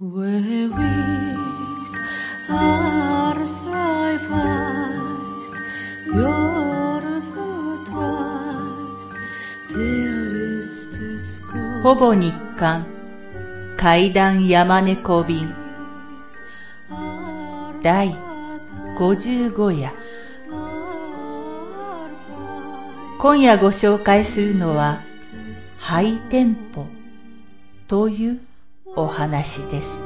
[0.00, 0.06] ほ
[11.96, 12.86] ぼ日刊
[13.76, 15.52] 階段山猫便
[17.82, 18.14] 第
[18.96, 19.92] 55夜
[23.18, 25.00] 今夜ご紹介するのは
[25.76, 26.86] ハイテンポ
[27.88, 28.40] という
[28.96, 30.04] お話です。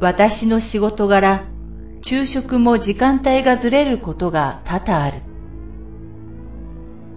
[0.00, 1.44] 私の仕事柄、
[2.02, 5.22] 昼食も時間帯がずれることが多々ある。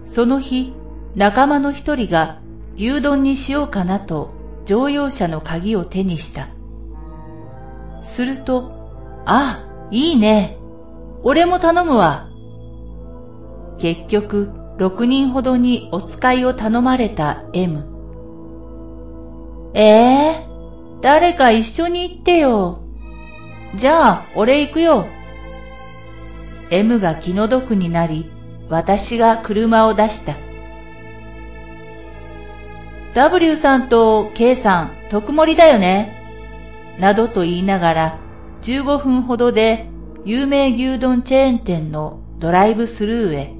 [0.06, 0.72] その日、
[1.14, 2.40] 仲間の一人が
[2.76, 4.30] 牛丼にしようかなと
[4.64, 6.48] 乗用車の鍵を手にした。
[8.04, 8.72] すると、
[9.26, 10.58] ああ、いいね。
[11.22, 12.28] 俺も頼むわ。
[13.78, 17.86] 結局、6人ほどにお使いを頼まれた M。
[19.74, 22.80] ええー、誰か一緒に行ってよ。
[23.74, 25.06] じゃあ、俺行くよ。
[26.70, 28.30] M が気の毒になり、
[28.68, 30.34] 私が車を出した。
[33.14, 36.14] W さんと K さん、特盛りだよね。
[36.98, 38.18] などと言いながら、
[38.62, 39.86] 15分ほどで
[40.24, 43.54] 有名牛丼チェーン店のドライブスルーへ。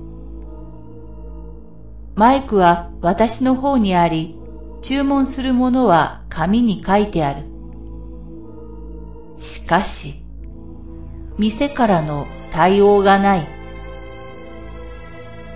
[2.14, 4.36] マイクは私の方にあり、
[4.82, 7.46] 注文するものは紙に書いてある。
[9.36, 10.22] しかし、
[11.38, 13.46] 店からの対応がない。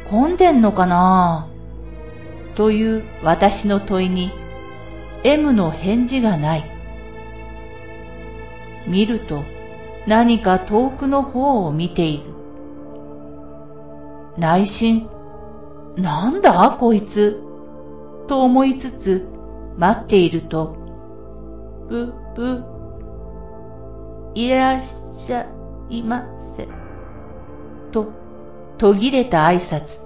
[0.05, 1.49] 混んでんのかな？
[2.55, 4.31] という私の問いに
[5.25, 6.65] M の返事がない。
[8.87, 9.43] 見ると
[10.07, 12.25] 何か遠くの方を見ている。
[14.37, 15.09] 内心、
[15.97, 17.43] なんだこいつ
[18.27, 19.29] と思いつつ
[19.77, 20.77] 待っていると、
[21.89, 22.65] ぶ、ぶ、
[24.35, 25.47] いらっしゃ
[25.91, 26.67] いませ。
[27.93, 28.07] と
[28.79, 30.01] 途切れた挨拶。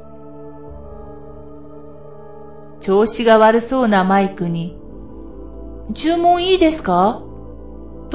[2.80, 4.76] 調子が悪そうなマイクに、
[5.94, 7.25] 注文いいですか？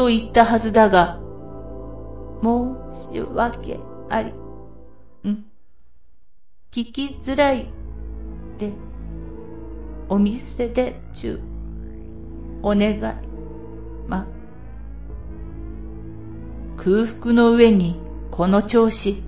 [0.01, 1.19] と言ったはずだが、
[2.41, 3.77] 申し訳
[4.09, 4.31] あり、
[5.29, 5.45] ん、
[6.71, 7.67] 聞きづらい
[8.57, 8.71] で、
[10.09, 11.39] お店で中、
[12.63, 12.99] お願い、
[14.07, 14.25] ま、
[16.77, 17.99] 空腹の上に
[18.31, 19.21] この調子。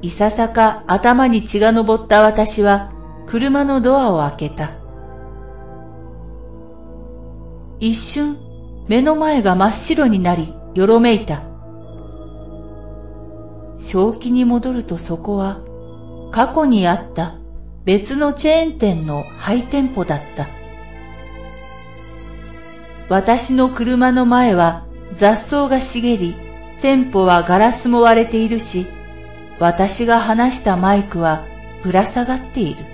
[0.00, 2.90] いささか頭に血が昇った私は
[3.26, 4.70] 車のドアを開けた。
[7.78, 8.51] 一瞬
[8.92, 11.40] 目の前が真っ白になりよろめいた。
[13.78, 15.62] 正気に戻るとそこは
[16.30, 17.38] 過去にあった
[17.86, 20.46] 別のチェーン店のハイテンポだった。
[23.08, 26.34] 私の車の前は雑草が茂り、
[26.82, 28.86] 店舗はガラスも割れているし、
[29.58, 31.46] 私が話したマイクは
[31.82, 32.84] ぶら下がっている。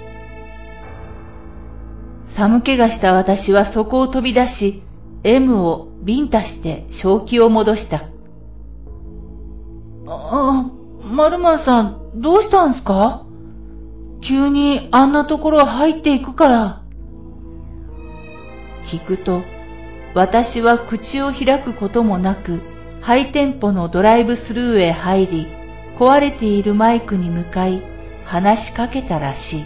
[2.26, 4.84] 寒気がした私はそこを飛び出し、
[5.24, 8.04] M をビンタして正気を戻した。
[10.06, 10.70] あ、
[11.12, 13.24] マルマンさん、どうしたんすか？
[14.20, 16.82] 急にあんなところ入っていくから。
[18.84, 19.42] 聞くと、
[20.14, 22.60] 私は口を開くこともなく、
[23.00, 25.46] ハイテンポのドライブスルーへ入り、
[25.96, 27.82] 壊れているマイクに向かい、
[28.24, 29.64] 話しかけたらしい。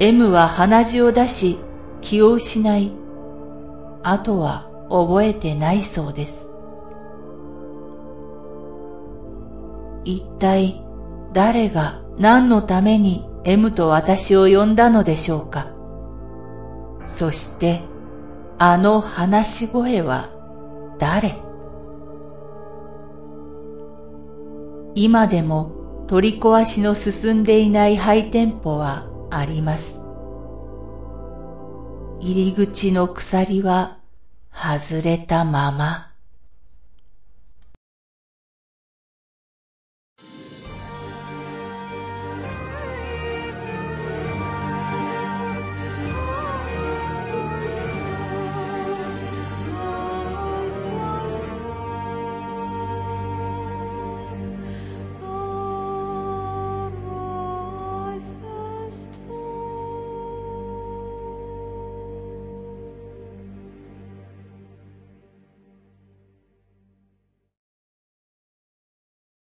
[0.00, 1.58] M は鼻血を出し、
[2.02, 2.92] 気を失い、
[4.08, 6.48] あとは覚えてないそうです。
[10.04, 10.80] 一体
[11.32, 15.66] 誰が何のために M と私を呼んだのでしょうか。
[17.04, 17.80] そして
[18.58, 20.30] あの話し声は
[21.00, 21.34] 誰？
[24.94, 30.05] 今でも取り壊しの進んでいない廃店舗はあります。
[32.28, 33.98] 入り口の鎖は
[34.52, 36.15] 外れたまま。